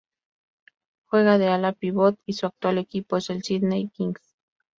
Juega 1.05 1.37
de 1.37 1.49
ala-pívot 1.49 2.17
y 2.25 2.33
su 2.33 2.47
actual 2.47 2.79
equipo 2.79 3.17
es 3.17 3.29
el 3.29 3.43
Sydney 3.43 3.89
Kings. 3.89 4.33